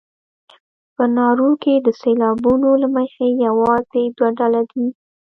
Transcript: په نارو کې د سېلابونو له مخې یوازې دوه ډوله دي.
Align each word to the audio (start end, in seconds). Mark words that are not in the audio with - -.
په 0.95 1.03
نارو 1.15 1.49
کې 1.63 1.73
د 1.79 1.87
سېلابونو 2.01 2.69
له 2.81 2.87
مخې 2.95 3.25
یوازې 3.45 4.03
دوه 4.17 4.29
ډوله 4.37 4.61
دي. 4.71 4.85